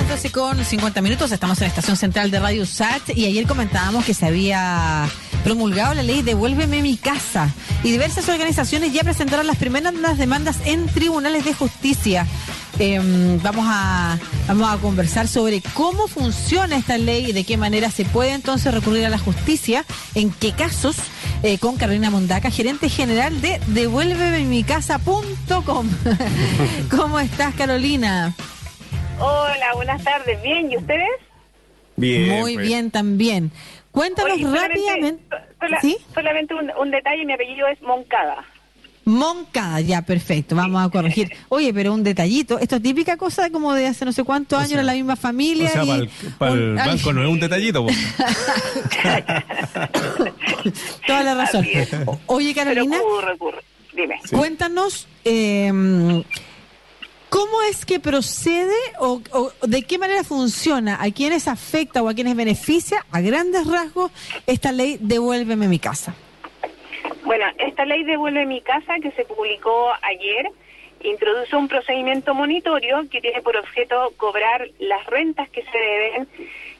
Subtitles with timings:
[0.00, 3.44] las 12 con 50 minutos, estamos en la estación central de Radio SAT y ayer
[3.46, 5.06] comentábamos que se había
[5.44, 7.52] promulgado la ley Devuélveme mi casa
[7.82, 12.26] y diversas organizaciones ya presentaron las primeras demandas en tribunales de justicia.
[12.78, 14.16] Em, vamos, a,
[14.48, 18.72] vamos a conversar sobre cómo funciona esta ley y de qué manera se puede entonces
[18.72, 20.96] recurrir a la justicia, en qué casos,
[21.42, 25.88] eh, con Carolina Mondaca, gerente general de devuélvememicasa.com.
[26.90, 28.34] ¿Cómo estás, Carolina?
[29.20, 30.42] Hola, buenas tardes.
[30.42, 30.72] ¿Bien?
[30.72, 31.08] ¿Y ustedes?
[31.96, 32.28] Bien.
[32.28, 32.66] Muy pues.
[32.66, 33.52] bien también.
[33.92, 35.22] Cuéntanos rápidamente.
[35.82, 35.98] ¿Sí?
[36.14, 38.44] Solamente un, un detalle, mi apellido es Moncada.
[39.04, 41.32] Moncada, ya, perfecto, vamos a corregir.
[41.48, 44.78] Oye, pero un detallito, esto es típica cosa como de hace no sé cuántos años
[44.78, 45.68] en la misma familia.
[45.68, 45.84] O sea,
[46.38, 47.86] para el, banco no es un detallito.
[51.06, 51.66] Toda la razón.
[52.26, 52.98] Oye, Carolina,
[53.94, 54.20] Dime.
[54.30, 56.22] cuéntanos eh,
[57.40, 59.22] ¿Cómo es que procede o,
[59.62, 60.98] de qué manera funciona?
[61.00, 63.06] ¿A quiénes afecta o a quiénes beneficia?
[63.10, 64.12] A grandes rasgos,
[64.46, 66.14] esta ley Devuélveme mi casa.
[67.24, 70.50] Bueno, esta ley Devuelve mi casa que se publicó ayer
[71.02, 76.28] introduce un procedimiento monitorio que tiene por objeto cobrar las rentas que se deben,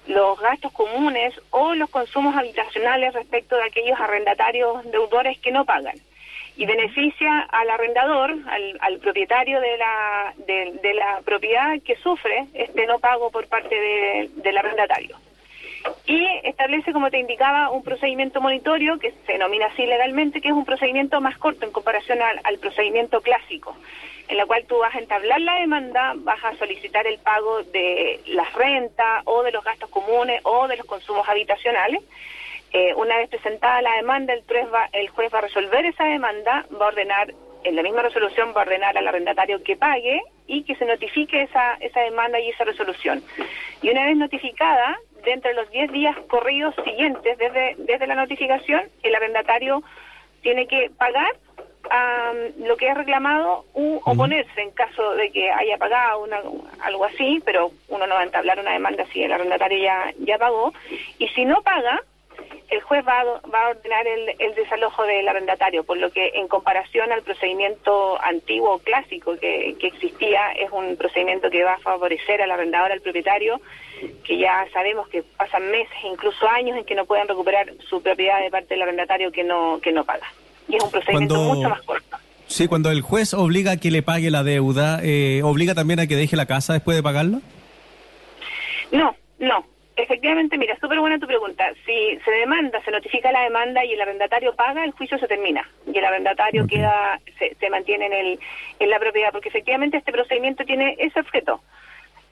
[0.08, 5.97] los gastos comunes o los consumos habitacionales respecto de aquellos arrendatarios deudores que no pagan
[6.56, 8.37] y beneficia al arrendador,
[8.81, 14.59] al, propietario de la, de, la propiedad que sufre este no pago por parte del
[14.59, 15.17] arrendatario.
[16.07, 20.55] Y establece, como te indicaba, un procedimiento monitorio que se denomina así legalmente, que es
[20.55, 23.75] un procedimiento más corto en comparación al, procedimiento clásico,
[24.29, 28.20] en la cual tú vas a entablar la demanda, vas a solicitar el pago de
[28.27, 32.03] las rentas o de los gastos comunes o de los consumos habitacionales
[32.73, 36.05] eh, una vez presentada la demanda, el juez, va, el juez va a resolver esa
[36.05, 40.23] demanda, va a ordenar, en la misma resolución va a ordenar al arrendatario que pague
[40.47, 43.23] y que se notifique esa, esa demanda y esa resolución.
[43.83, 48.89] Y una vez notificada, dentro de los 10 días corridos siguientes desde, desde la notificación,
[49.03, 49.83] el arrendatario
[50.42, 51.36] tiene que pagar
[52.59, 56.41] lo que es reclamado u oponerse en caso de que haya pagado una,
[56.83, 60.39] algo así, pero uno no va a entablar una demanda si el arrendatario ya, ya
[60.39, 60.73] pagó.
[61.19, 62.01] Y si no paga,
[62.70, 66.47] el juez va a, va a ordenar el, desalojo del arrendatario, por lo que en
[66.47, 72.51] comparación al procedimiento antiguo clásico que, existía, es un procedimiento que va a favorecer al
[72.51, 73.61] arrendador, al propietario,
[74.25, 78.41] que ya sabemos que pasan meses, incluso años, en que no pueden recuperar su propiedad
[78.41, 80.27] de parte del arrendatario que no, que no paga.
[80.69, 82.17] Y es un procedimiento mucho más corto.
[82.47, 86.07] Sí, cuando el juez obliga a que le pague la deuda, eh, ¿obliga también a
[86.07, 87.41] que deje la casa después de pagarla?
[88.92, 89.70] No, no.
[90.02, 91.72] Efectivamente, mira, súper buena tu pregunta.
[91.84, 95.68] Si se demanda, se notifica la demanda y el arrendatario paga, el juicio se termina
[95.92, 98.40] y el arrendatario queda, se, mantiene en, el,
[98.78, 101.61] en la propiedad, porque efectivamente este procedimiento tiene ese objeto.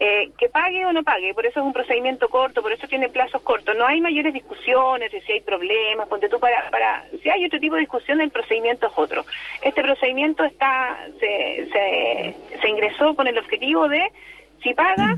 [0.01, 3.09] Eh, que pague o no pague, por eso es un procedimiento corto, por eso tiene
[3.09, 3.77] plazos cortos.
[3.77, 7.59] No hay mayores discusiones de si hay problemas, ponte tú para, para, si hay otro
[7.59, 9.27] tipo de discusión, el procedimiento es otro.
[9.61, 14.07] Este procedimiento está, se, se, se ingresó con el objetivo de
[14.63, 15.17] si paga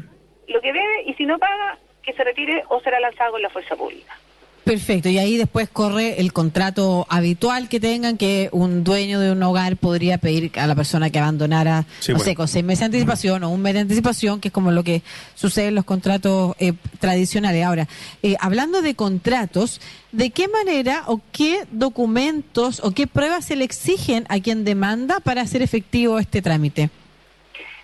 [0.48, 3.50] lo que debe y si no paga, que se retire o será lanzado con la
[3.50, 4.16] fuerza pública.
[4.64, 9.42] Perfecto, y ahí después corre el contrato habitual que tengan, que un dueño de un
[9.42, 13.42] hogar podría pedir a la persona que abandonara, no sé, con seis meses de anticipación
[13.42, 15.02] o un mes de anticipación, que es como lo que
[15.34, 17.64] sucede en los contratos eh, tradicionales.
[17.64, 17.88] Ahora,
[18.22, 19.80] eh, hablando de contratos,
[20.12, 25.20] ¿de qué manera o qué documentos o qué pruebas se le exigen a quien demanda
[25.20, 26.90] para hacer efectivo este trámite?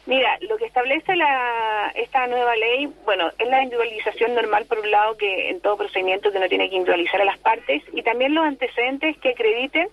[0.06, 4.90] Mira, lo que establece la, esta nueva ley, bueno, es la individualización normal por un
[4.90, 8.32] lado que en todo procedimiento que no tiene que individualizar a las partes y también
[8.32, 9.88] los antecedentes que acrediten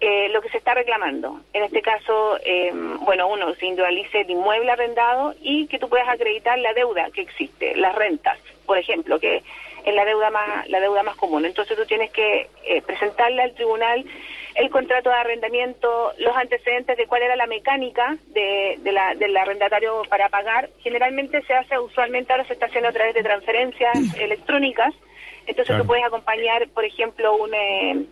[0.00, 1.40] eh, lo que se está reclamando.
[1.54, 6.08] En este caso, eh, bueno, uno se individualice el inmueble arrendado y que tú puedas
[6.08, 9.42] acreditar la deuda que existe, las rentas, por ejemplo, que
[9.84, 11.44] es la deuda más la deuda más común.
[11.44, 14.04] Entonces tú tienes que eh, presentarle al tribunal
[14.54, 20.02] el contrato de arrendamiento, los antecedentes de cuál era la mecánica de, la, del arrendatario
[20.08, 20.68] para pagar.
[20.80, 24.94] Generalmente se hace, usualmente ahora se está haciendo a través de transferencias electrónicas.
[25.46, 28.04] Entonces tú puedes acompañar, por ejemplo, un, eh,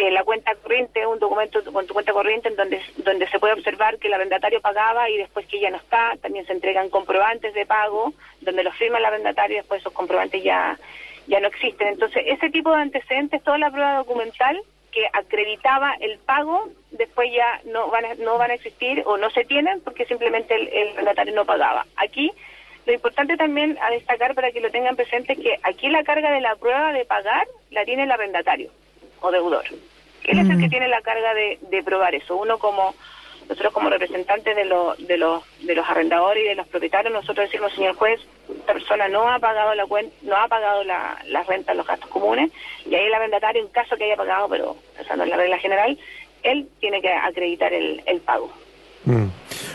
[0.00, 3.52] eh, la cuenta corriente, un documento con tu cuenta corriente en donde, donde se puede
[3.52, 6.14] observar que el arrendatario pagaba y después que ya no está.
[6.22, 10.42] También se entregan comprobantes de pago donde los firma el arrendatario y después esos comprobantes
[10.42, 10.78] ya,
[11.26, 11.88] ya no existen.
[11.88, 14.58] Entonces, ese tipo de antecedentes, toda la prueba documental
[14.90, 19.28] que acreditaba el pago, después ya no van a, no van a existir o no
[19.30, 21.86] se tienen porque simplemente el, el arrendatario no pagaba.
[21.96, 22.32] Aquí
[22.86, 26.30] lo importante también a destacar para que lo tengan presente es que aquí la carga
[26.30, 28.70] de la prueba de pagar la tiene el arrendatario
[29.20, 29.64] o deudor.
[30.24, 32.36] Él es el que tiene la carga de, de probar eso.
[32.36, 32.94] Uno como
[33.48, 37.50] nosotros como representantes de, los de, los, de los arrendadores y de los propietarios, nosotros
[37.50, 41.42] decimos, señor juez, esta persona no ha pagado la cuenta, no ha pagado la, la
[41.42, 42.52] renta, los gastos comunes,
[42.86, 45.58] y ahí el arrendatario, en caso que haya pagado, pero esa no es la regla
[45.58, 45.98] general,
[46.44, 48.52] él tiene que acreditar el, el pago.
[49.04, 49.26] Mm.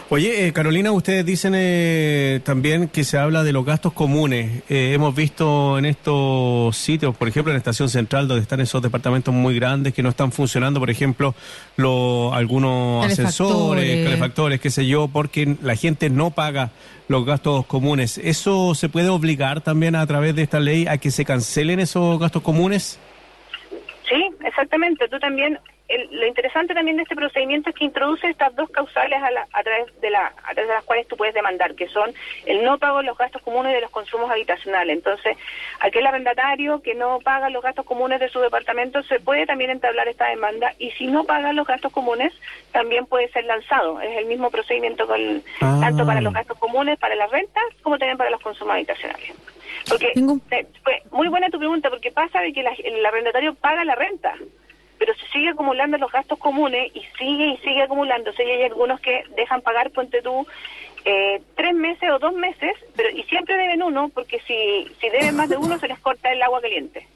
[0.07, 4.62] Oye, eh, Carolina, ustedes dicen eh, también que se habla de los gastos comunes.
[4.69, 8.84] Eh, hemos visto en estos sitios, por ejemplo, en la Estación Central, donde están esos
[8.84, 11.34] departamentos muy grandes que no están funcionando, por ejemplo,
[11.75, 16.69] lo, algunos ascensores, calefactores, qué sé yo, porque la gente no paga
[17.08, 18.19] los gastos comunes.
[18.19, 22.19] ¿Eso se puede obligar también a través de esta ley a que se cancelen esos
[22.19, 23.00] gastos comunes?
[24.08, 25.08] Sí, exactamente.
[25.08, 29.64] Tú también lo interesante también de este procedimiento es que introduce estas dos causales a,
[29.64, 32.12] través de la, a través de las cuales tú puedes demandar, que son
[32.46, 34.96] el no pago de los gastos comunes de los consumos habitacionales.
[34.96, 35.38] Entonces,
[35.80, 40.08] aquel arrendatario que no paga los gastos comunes de su departamento se puede también entablar
[40.08, 42.34] esta demanda y si no paga los gastos comunes
[42.72, 44.02] también puede ser lanzado.
[44.02, 45.78] Es el mismo procedimiento con, ah.
[45.82, 49.34] tanto para los gastos comunes, para las rentas, como también para los consumos habitacionales.
[49.88, 50.14] Porque
[50.52, 54.34] eh, fue muy buena tu pregunta, porque pasa de que el arrendatario paga la renta
[54.98, 59.00] pero se sigue acumulando los gastos comunes y sigue y sigue acumulándose y hay algunos
[59.00, 60.46] que dejan pagar, ponte tú,
[61.04, 65.36] eh, tres meses o dos meses, pero y siempre deben uno, porque si, si deben
[65.36, 67.08] más de uno se les corta el agua caliente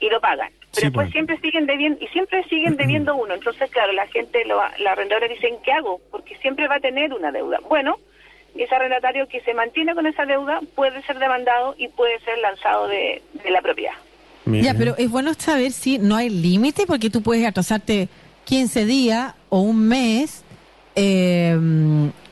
[0.00, 0.52] y lo pagan.
[0.74, 1.12] Pero después pues.
[1.12, 3.34] siempre siguen debiendo y siempre siguen debiendo uno.
[3.34, 6.00] Entonces, claro, la gente, lo, la arrendadora dicen, ¿qué hago?
[6.10, 7.58] Porque siempre va a tener una deuda.
[7.68, 7.98] Bueno,
[8.56, 12.88] ese arrendatario que se mantiene con esa deuda puede ser demandado y puede ser lanzado
[12.88, 13.94] de la propiedad.
[14.54, 18.08] Ya, pero es bueno saber si no hay límite, porque tú puedes atrasarte
[18.44, 20.42] 15 días o un mes,
[20.96, 21.56] eh,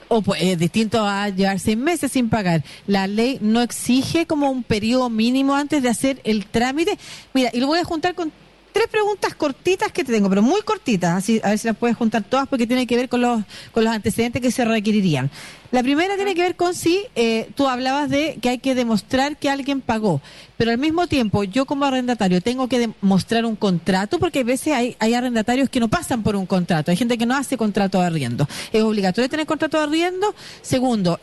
[0.08, 2.64] o pues, es distinto a llevar seis meses sin pagar.
[2.86, 6.98] La ley no exige como un periodo mínimo antes de hacer el trámite.
[7.34, 8.32] Mira, y lo voy a juntar con
[8.78, 11.96] tres preguntas cortitas que te tengo, pero muy cortitas, así a ver si las puedes
[11.96, 13.42] juntar todas porque tiene que ver con los,
[13.72, 15.32] con los antecedentes que se requerirían.
[15.72, 19.36] La primera tiene que ver con si eh, tú hablabas de que hay que demostrar
[19.36, 20.22] que alguien pagó,
[20.56, 24.72] pero al mismo tiempo yo como arrendatario tengo que demostrar un contrato porque a veces
[24.72, 28.00] hay, hay arrendatarios que no pasan por un contrato, hay gente que no hace contrato
[28.00, 28.46] de arriendo.
[28.72, 30.32] Es obligatorio tener contrato de arriendo.
[30.62, 31.18] Segundo,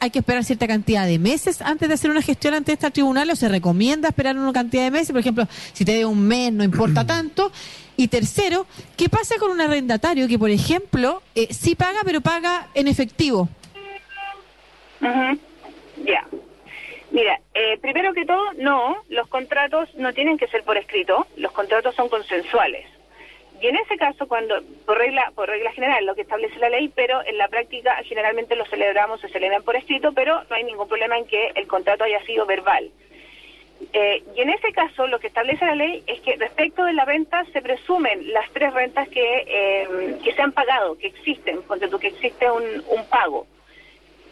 [0.00, 3.30] hay que esperar cierta cantidad de meses antes de hacer una gestión ante esta tribunal
[3.30, 6.52] o se recomienda esperar una cantidad de meses, por ejemplo, si te dé un mes
[6.52, 7.52] no importa tanto.
[7.98, 12.68] Y tercero, ¿qué pasa con un arrendatario que, por ejemplo, eh, sí paga, pero paga
[12.74, 13.48] en efectivo?
[15.00, 16.26] Ya.
[17.10, 21.52] Mira, eh, primero que todo, no, los contratos no tienen que ser por escrito, los
[21.52, 22.86] contratos son consensuales.
[23.60, 26.90] Y en ese caso, cuando por regla por regla general lo que establece la ley,
[26.94, 30.88] pero en la práctica generalmente lo celebramos, se celebran por escrito, pero no hay ningún
[30.88, 32.90] problema en que el contrato haya sido verbal.
[33.92, 37.04] Eh, y en ese caso, lo que establece la ley es que respecto de la
[37.04, 41.88] renta se presumen las tres rentas que, eh, que se han pagado, que existen, porque
[41.88, 43.46] tú que existe un, un pago.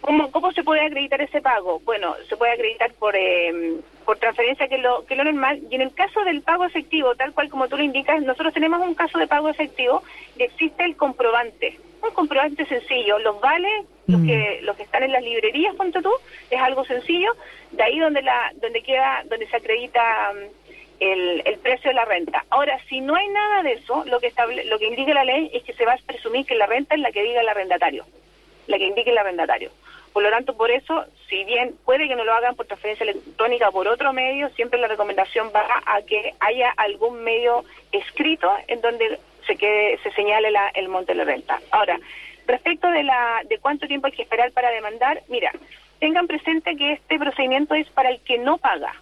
[0.05, 1.81] ¿Cómo, ¿Cómo se puede acreditar ese pago?
[1.81, 5.63] Bueno, se puede acreditar por, eh, por transferencia, que es, lo, que lo normal.
[5.71, 8.87] Y en el caso del pago efectivo, tal cual como tú lo indicas, nosotros tenemos
[8.87, 10.03] un caso de pago efectivo
[10.37, 11.81] y existe el comprobante.
[12.03, 13.19] Un comprobante sencillo.
[13.21, 14.27] Los vales, los, mm.
[14.27, 16.13] que, los que están en las librerías, ponte tú,
[16.51, 17.33] es algo sencillo.
[17.71, 22.05] De ahí donde, la, donde, queda, donde se acredita mm, el, el, precio de la
[22.05, 22.45] renta.
[22.51, 25.51] Ahora, si no hay nada de eso, lo que, estable, lo que indica la ley
[25.55, 28.05] es que se va a presumir que la renta es la que diga el arrendatario,
[28.67, 29.71] la que indique el arrendatario.
[30.15, 33.73] Por lo tanto, por eso, si bien puede que no lo hagan por transferencia electrónica
[33.73, 39.19] por otro medio, siempre la recomendación va a que haya algún medio escrito en donde
[39.45, 41.61] se quede, se señale la, el monte de la renta.
[41.73, 41.99] Ahora,
[42.47, 45.51] respecto de la de cuánto tiempo hay que esperar para demandar, mira,
[45.99, 48.95] tengan presente que este procedimiento es para el que no paga,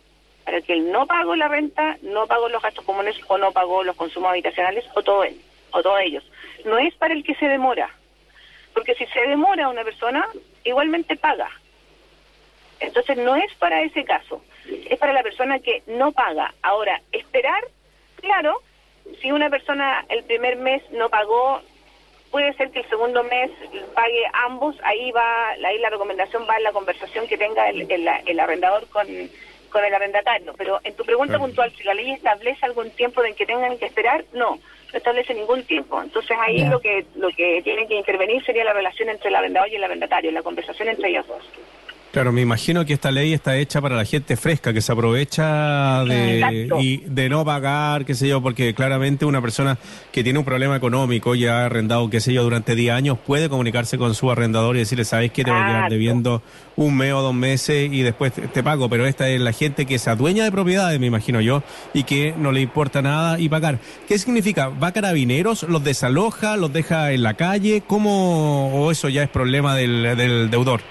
[0.46, 3.84] para el que no pagó la renta, no pagó los gastos comunes o no pagó
[3.84, 5.38] los consumos habitacionales o todo él,
[5.72, 6.24] o todos ellos.
[6.64, 7.90] No es para el que se demora,
[8.72, 10.26] porque si se demora una persona,
[10.64, 11.50] igualmente paga.
[12.80, 16.52] Entonces no es para ese caso, es para la persona que no paga.
[16.62, 17.62] Ahora, esperar,
[18.16, 18.60] claro,
[19.20, 21.62] si una persona el primer mes no pagó,
[22.32, 23.50] puede ser que el segundo mes
[23.94, 28.40] pague ambos, ahí va, ahí la recomendación va en la conversación que tenga el, el,
[28.40, 29.06] arrendador con,
[29.72, 30.54] con el arrendatario.
[30.56, 33.86] Pero en tu pregunta puntual, si la ley establece algún tiempo en que tengan que
[33.86, 34.58] esperar, no
[34.92, 36.00] no establece ningún tiempo.
[36.02, 39.68] Entonces ahí lo que lo que tienen que intervenir sería la relación entre el arrendador
[39.70, 41.42] y el arrendatario, la conversación entre ellos dos.
[42.12, 46.04] Claro, me imagino que esta ley está hecha para la gente fresca, que se aprovecha
[46.04, 49.78] de, y de no pagar, qué sé yo, porque claramente una persona
[50.12, 53.48] que tiene un problema económico y ha arrendado, qué sé yo, durante 10 años, puede
[53.48, 55.42] comunicarse con su arrendador y decirle, ¿sabes qué?
[55.42, 56.42] Te voy a quedar debiendo
[56.76, 58.90] un mes o dos meses y después te pago.
[58.90, 61.62] Pero esta es la gente que se adueña de propiedades, me imagino yo,
[61.94, 63.78] y que no le importa nada y pagar.
[64.06, 64.68] ¿Qué significa?
[64.68, 65.62] ¿Va a carabineros?
[65.62, 66.58] ¿Los desaloja?
[66.58, 67.82] ¿Los deja en la calle?
[67.86, 68.68] ¿Cómo?
[68.74, 70.82] ¿O eso ya es problema del, del deudor?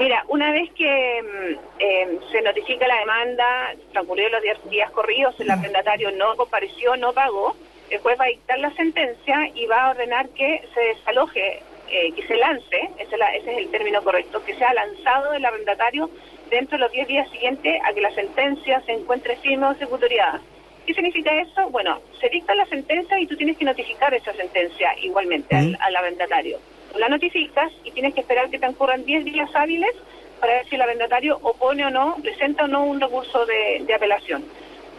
[0.00, 5.38] Mira, una vez que mm, eh, se notifica la demanda, transcurrieron los días, días corridos,
[5.38, 7.54] el arrendatario no compareció, no pagó,
[7.90, 12.12] el juez va a dictar la sentencia y va a ordenar que se desaloje, eh,
[12.12, 16.08] que se lance, ese es, el término correcto, que sea lanzado el arrendatario
[16.48, 20.40] dentro de los 10 días siguientes a que la sentencia se encuentre firme o ejecutoriada.
[20.86, 21.68] ¿Qué significa eso?
[21.68, 25.96] Bueno, se dicta la sentencia y tú tienes que notificar esa sentencia igualmente al, al
[25.96, 26.58] arrendatario
[26.98, 29.94] la notificas y tienes que esperar que transcurran 10 días hábiles
[30.40, 34.44] para ver si el arrendatario opone o no, presenta o no un recurso de, apelación.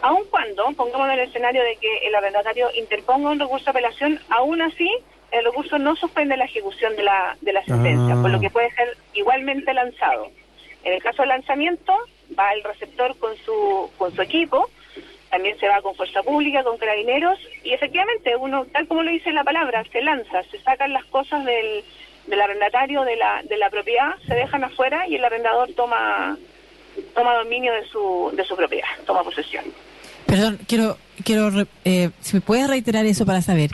[0.02, 4.20] Aun cuando, pongamos en el escenario de que el arrendatario interponga un recurso de apelación,
[4.30, 4.90] aún así
[5.30, 8.70] el recurso no suspende la ejecución de la, de la sentencia, por lo que puede
[8.72, 10.28] ser igualmente lanzado.
[10.84, 11.96] En el caso del lanzamiento,
[12.38, 14.68] va el receptor con su, con su equipo,
[15.32, 19.32] también se va con fuerza pública, con carabineros, y efectivamente uno, tal como lo dice
[19.32, 21.82] la palabra, se lanza, se sacan las cosas del,
[22.26, 26.36] del arrendatario de la, de la propiedad, se dejan afuera y el arrendador toma,
[27.14, 29.64] toma dominio de su, de su propiedad, toma posesión.
[30.26, 31.50] Perdón, quiero, quiero
[31.86, 33.70] eh, si me puedes reiterar eso para saber.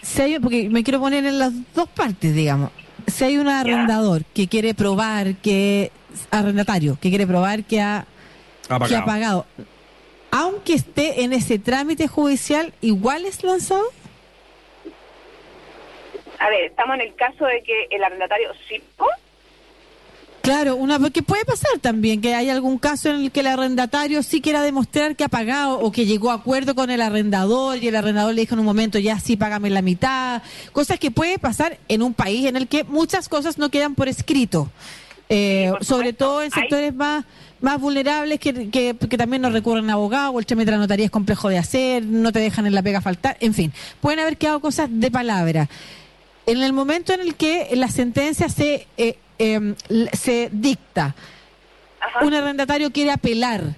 [0.00, 2.70] Si hay, porque me quiero poner en las dos partes, digamos.
[3.06, 5.92] Si hay un arrendador que quiere probar que
[6.30, 8.06] arrendatario que quiere probar que ha,
[8.88, 9.44] que ha pagado
[10.36, 13.86] aunque esté en ese trámite judicial, igual es lanzado?
[16.38, 18.82] A ver, estamos en el caso de que el arrendatario sí
[20.42, 24.22] Claro, una porque puede pasar también que hay algún caso en el que el arrendatario
[24.22, 27.88] sí quiera demostrar que ha pagado o que llegó a acuerdo con el arrendador y
[27.88, 31.38] el arrendador le dijo en un momento ya sí págame la mitad, cosas que puede
[31.38, 34.70] pasar en un país en el que muchas cosas no quedan por escrito,
[35.28, 37.24] eh, sobre todo en sectores más
[37.60, 41.06] más vulnerables que, que, también no recurren a abogados, o el trámite de la notaría
[41.06, 44.36] es complejo de hacer, no te dejan en la pega faltar, en fin, pueden haber
[44.36, 45.68] quedado cosas de palabra.
[46.44, 49.74] En el momento en el que la sentencia se, eh, em,
[50.12, 51.14] se dicta,
[52.22, 53.74] un arrendatario quiere apelar,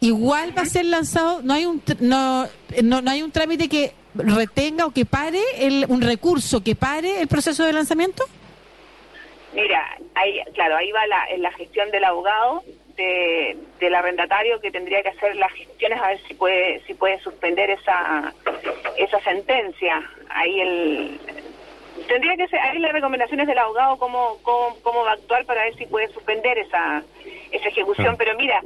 [0.00, 2.46] igual va a ser lanzado, no hay un no,
[2.82, 7.20] no, no hay un trámite que retenga o que pare el, un recurso que pare
[7.20, 8.24] el proceso de lanzamiento?
[9.56, 12.62] Mira, ahí, claro, ahí va la, la gestión del abogado
[12.96, 17.70] del arrendatario que tendría que hacer las gestiones a ver si puede si puede suspender
[17.70, 18.32] esa
[18.96, 20.02] esa sentencia.
[20.30, 21.20] Ahí el
[22.08, 25.76] tendría que ser ahí las recomendaciones del abogado cómo, cómo, va a actuar para ver
[25.76, 27.02] si puede suspender esa
[27.50, 28.16] esa ejecución.
[28.16, 28.62] Pero mira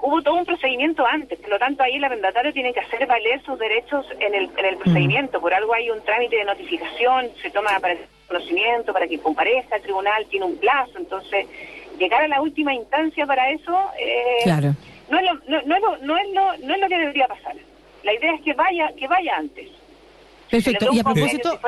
[0.00, 3.42] hubo todo un procedimiento antes, por lo tanto ahí el arrendatario tiene que hacer valer
[3.42, 4.78] sus derechos en el, en el mm.
[4.78, 7.96] procedimiento, por algo hay un trámite de notificación, se toma para
[8.28, 11.46] conocimiento, para que comparezca al tribunal, tiene un plazo, entonces
[11.98, 14.46] llegar a la última instancia para eso eh,
[15.10, 17.26] no, es lo, no, no, es lo, no, es lo, no es lo que debería
[17.26, 17.56] pasar.
[18.04, 19.68] La idea es que vaya que vaya antes.
[20.50, 20.90] Perfecto.
[20.92, 21.58] Y a propósito,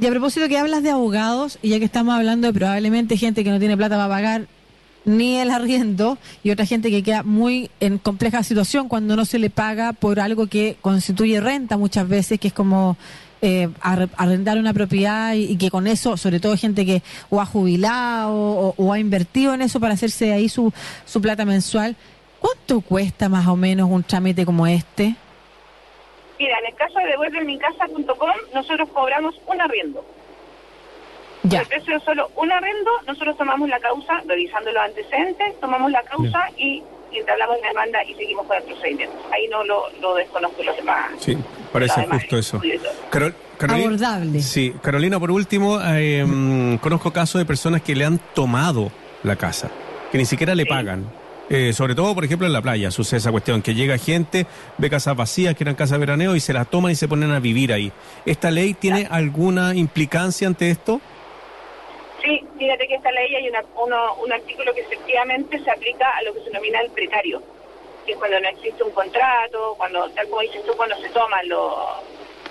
[0.00, 3.44] y a propósito que hablas de abogados, y ya que estamos hablando de probablemente gente
[3.44, 4.46] que no tiene plata para pagar
[5.04, 9.38] ni el arriendo y otra gente que queda muy en compleja situación cuando no se
[9.38, 12.96] le paga por algo que constituye renta muchas veces, que es como
[13.42, 18.74] eh, arrendar una propiedad y, que con eso, sobre todo gente que o ha jubilado
[18.76, 20.72] o, ha invertido en eso para hacerse ahí su,
[21.04, 21.96] su plata mensual,
[22.40, 25.14] ¿cuánto cuesta más o menos un trámite como este?
[26.38, 30.04] Mira, en el caso de devuelvemicasa.com, nosotros cobramos un arriendo.
[31.44, 31.60] Ya.
[31.60, 36.02] El precio es solo un arriendo, nosotros tomamos la causa, revisando los antecedentes, tomamos la
[36.02, 39.16] causa y y entablamos la demanda y seguimos con el procedimiento.
[39.30, 41.10] Ahí no lo, lo desconozco los demás.
[41.18, 41.36] Sí,
[41.72, 42.60] parece justo eso.
[43.10, 49.36] Carolina, Sí, Carolina, por último, eh, conozco casos de personas que le han tomado la
[49.36, 49.70] casa,
[50.12, 51.06] que ni siquiera le pagan.
[51.50, 54.46] Eh, sobre todo, por ejemplo, en la playa sucede esa cuestión, que llega gente,
[54.76, 57.30] ve casas vacías, que eran casas de veraneo, y se las toman y se ponen
[57.32, 57.90] a vivir ahí.
[58.26, 61.00] ¿Esta ley tiene alguna implicancia ante esto?
[62.22, 66.22] Sí, fíjate que esta ley hay una, uno, un artículo que efectivamente se aplica a
[66.22, 67.42] lo que se denomina el precario,
[68.04, 71.48] que es cuando no existe un contrato, cuando, tal como dices tú, cuando se toman
[71.48, 71.74] los,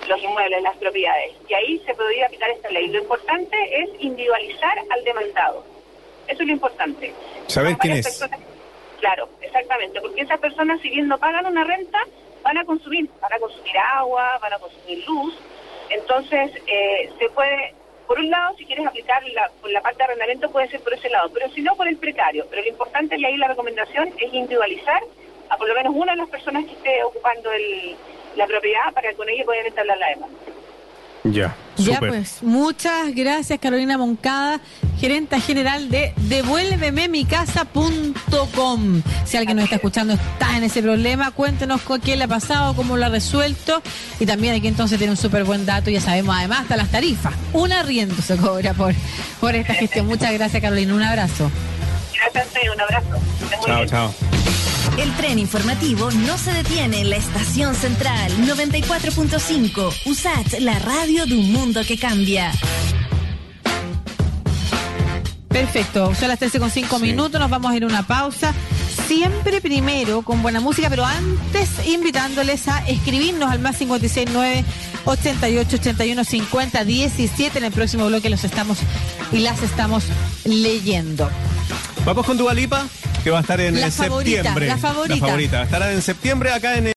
[0.08, 1.32] los inmuebles, las propiedades.
[1.48, 2.88] Y ahí se podría aplicar esta ley.
[2.88, 5.64] Lo importante es individualizar al demandado.
[6.26, 7.12] Eso es lo importante.
[7.46, 8.28] ¿Saber quién es?
[9.00, 11.98] claro, exactamente, porque esas personas, si bien no pagan una renta,
[12.42, 15.34] van a consumir, van a consumir agua, van a consumir luz.
[15.90, 17.74] Entonces, eh, se puede
[18.08, 20.94] por un lado, si quieres aplicar la, por la parte de arrendamiento, puede ser por
[20.94, 22.46] ese lado, pero si no, por el precario.
[22.48, 25.02] Pero lo importante y ahí la recomendación es individualizar
[25.50, 27.96] a por lo menos una de las personas que esté ocupando el,
[28.38, 30.38] la propiedad para que con ella puedan entablar la demanda.
[31.24, 32.10] Ya, Ya súper.
[32.10, 34.60] pues, muchas gracias Carolina Moncada,
[34.98, 39.02] gerenta general de devuélvememicasa.com.
[39.26, 42.96] Si alguien nos está escuchando está en ese problema, cuéntenos qué le ha pasado, cómo
[42.96, 43.82] lo ha resuelto.
[44.20, 47.34] Y también aquí entonces tiene un súper buen dato, ya sabemos además hasta las tarifas.
[47.52, 48.94] Un arriendo se cobra por,
[49.40, 50.06] por esta gestión.
[50.06, 51.50] Muchas gracias Carolina, un abrazo.
[52.32, 53.08] Gracias, un abrazo.
[53.66, 53.88] Chao, bien.
[53.88, 54.14] chao.
[54.98, 59.92] El tren informativo no se detiene en la estación central 94.5.
[60.06, 62.52] USAT, la radio de un mundo que cambia.
[65.48, 67.02] Perfecto, son las 13 con 5 Sí.
[67.02, 68.52] minutos, nos vamos a ir a una pausa.
[69.06, 74.64] Siempre primero con buena música, pero antes invitándoles a escribirnos al más 569
[75.04, 77.58] 88 81 50 17.
[77.58, 78.78] En el próximo bloque los estamos
[79.32, 80.04] y las estamos
[80.44, 81.30] leyendo.
[82.04, 82.86] Vamos con Dualipa,
[83.22, 84.66] que va a estar en La eh, favorita, septiembre.
[84.66, 85.14] la favorita.
[85.16, 85.62] La favorita.
[85.62, 86.86] Estará en septiembre acá en